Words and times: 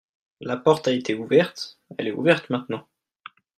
La 0.39 0.57
porte 0.57 0.87
a 0.89 0.93
été 0.93 1.13
ouverte, 1.13 1.77
elle 1.99 2.07
est 2.07 2.11
ouverte 2.11 2.49
maintenant. 2.49 2.87